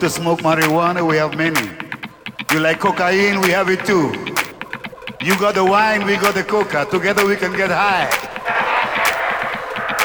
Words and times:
want 0.00 0.14
to 0.14 0.20
smoke 0.20 0.40
marijuana? 0.40 1.04
We 1.04 1.16
have 1.16 1.36
many. 1.36 1.60
You 2.52 2.60
like 2.60 2.78
cocaine? 2.78 3.40
We 3.40 3.50
have 3.50 3.68
it 3.68 3.84
too. 3.84 4.12
You 5.20 5.36
got 5.40 5.56
the 5.56 5.64
wine, 5.64 6.06
we 6.06 6.16
got 6.16 6.34
the 6.34 6.44
coca. 6.44 6.86
Together 6.88 7.26
we 7.26 7.34
can 7.34 7.52
get 7.56 7.70
high. 7.70 8.08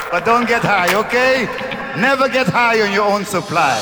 But 0.10 0.26
don't 0.26 0.48
get 0.48 0.64
high, 0.64 0.96
okay? 0.96 1.46
Never 2.00 2.28
get 2.28 2.48
high 2.48 2.82
on 2.82 2.92
your 2.92 3.06
own 3.06 3.24
supply. 3.24 3.78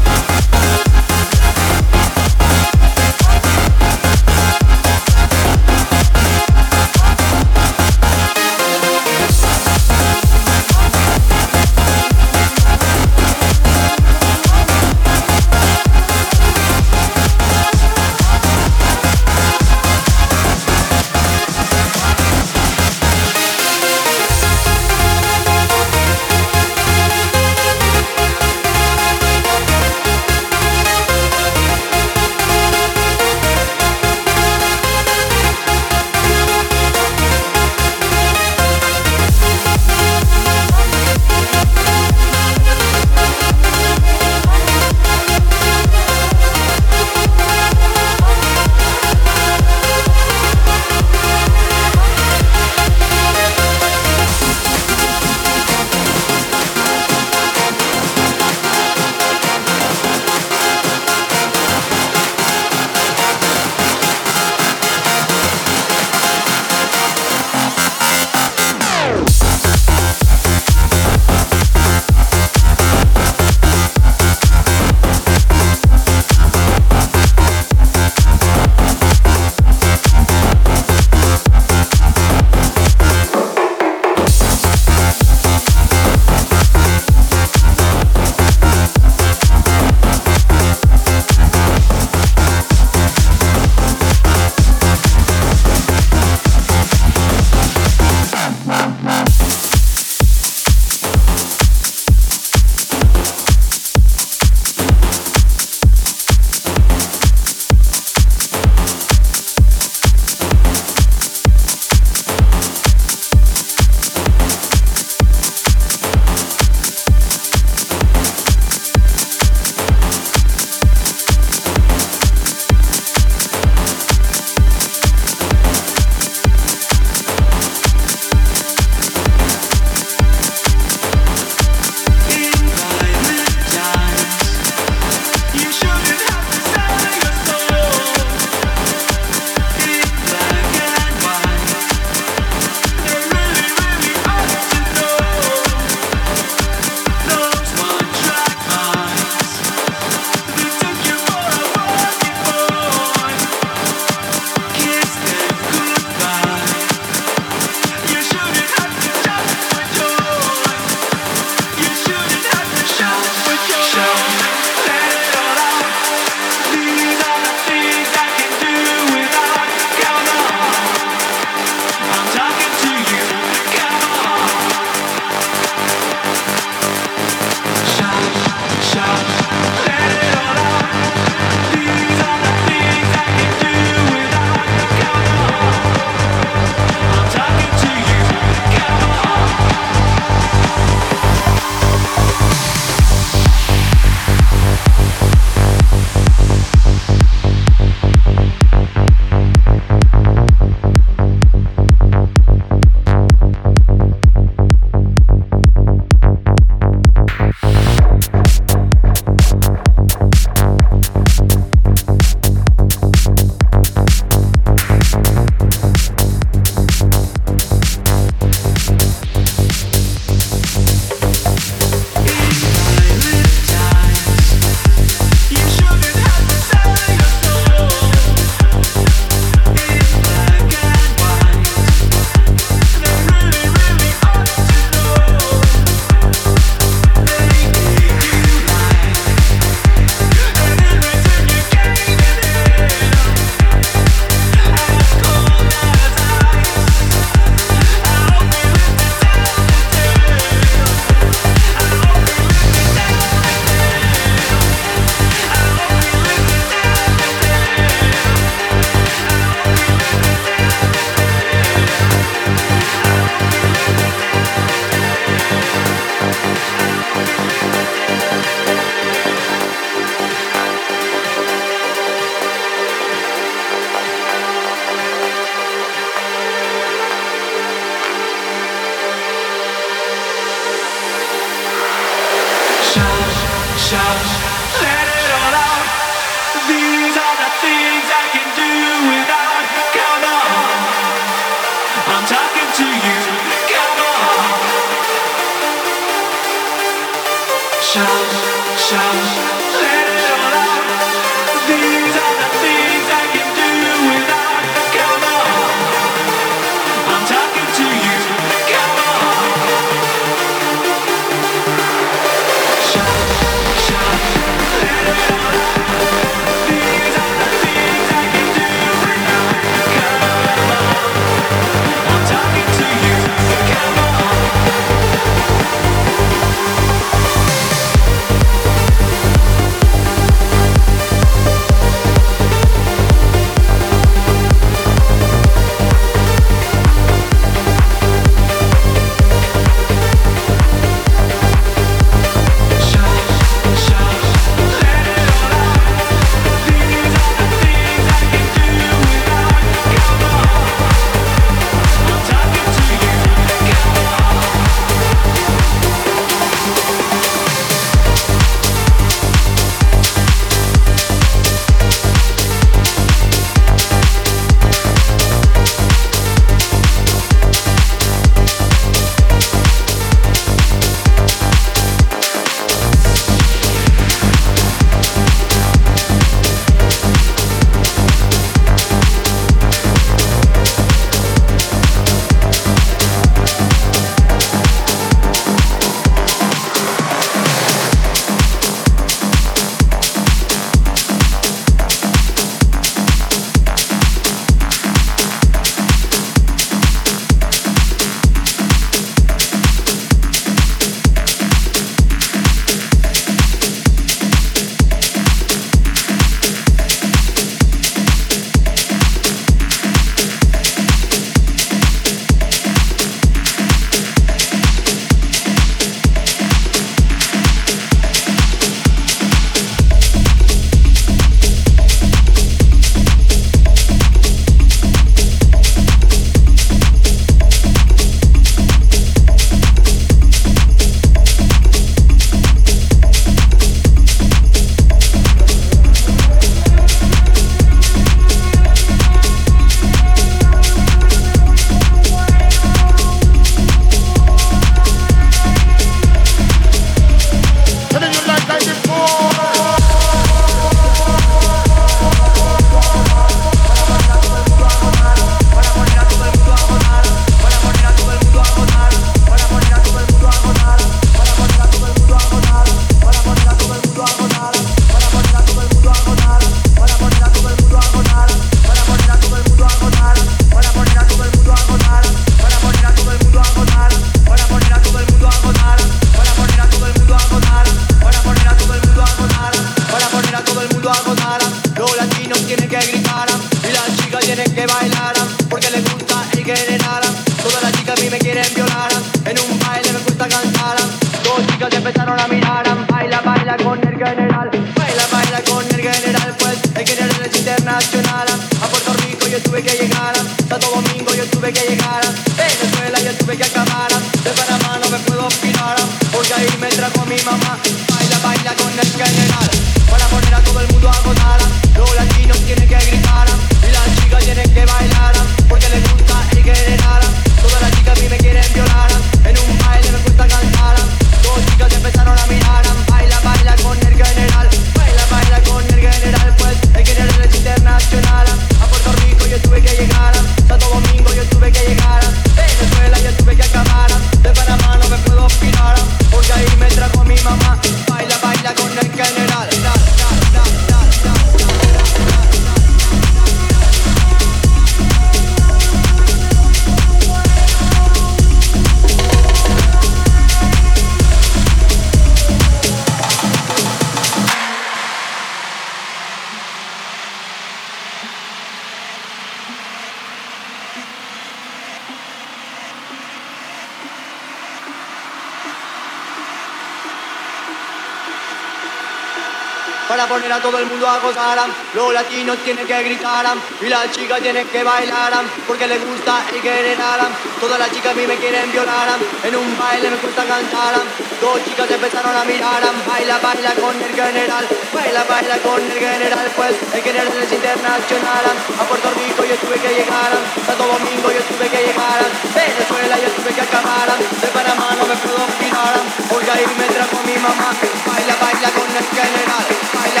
Poner 570.11 570.31
a 570.33 570.41
todo 570.41 570.59
el 570.59 570.65
mundo 570.65 570.85
a 570.87 570.99
gozar. 570.99 571.39
Los 571.73 571.93
latinos 571.93 572.37
tienen 572.43 572.67
que 572.67 572.83
gritar 572.83 573.25
y 573.61 573.67
las 573.67 573.91
chicas 573.91 574.19
tienen 574.19 574.45
que 574.47 574.61
bailar 574.61 575.13
porque 575.47 575.67
les 575.67 575.79
gusta 575.87 576.23
el 576.33 576.41
general. 576.41 576.99
Todas 577.39 577.57
las 577.57 577.71
chicas 577.71 577.93
a 577.93 577.95
mí 577.95 578.05
me 578.05 578.17
quieren 578.17 578.51
violar, 578.51 578.89
en 579.23 579.35
un 579.35 579.57
baile 579.57 579.89
me 579.89 579.95
gusta 579.95 580.23
cantar. 580.25 580.75
Dos 581.21 581.39
chicas 581.45 581.71
empezaron 581.71 582.15
a 582.15 582.23
mirar, 582.25 582.61
baila, 582.87 583.19
baila 583.19 583.51
con 583.55 583.75
el 583.81 583.93
general, 583.95 584.45
baila, 584.73 585.03
baila 585.07 585.37
con 585.39 585.61
el 585.63 585.79
general, 585.79 586.27
pues 586.35 586.55
el 586.73 586.81
general 586.83 587.17
es 587.23 587.31
internacional. 587.31 588.25
A 588.59 588.63
Puerto 588.67 588.89
Rico 588.99 589.23
yo 589.23 589.35
tuve 589.39 589.57
que 589.63 589.71
llegar, 589.79 590.11
Santo 590.45 590.65
Domingo 590.67 591.07
yo 591.07 591.21
tuve 591.31 591.47
que 591.47 591.61
llegar, 591.71 591.99
Venezuela 592.35 592.95
yo 592.99 593.09
tuve 593.15 593.31
que 593.33 593.41
acabar, 593.41 593.87
de 593.95 594.27
Panamá 594.27 594.75
no 594.75 594.85
me 594.91 594.95
puedo 594.99 595.23
olvidar, 595.23 595.75
porque 596.09 596.31
ahí 596.31 596.45
me 596.59 596.67
trajo 596.67 596.99
mi 597.07 597.15
mamá. 597.15 597.49
Baila, 597.87 598.15
baila 598.21 598.49
con 598.57 598.69
el 598.69 598.85
general, 598.97 599.45
baila, 599.73 600.00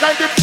like 0.00 0.18
the 0.18 0.39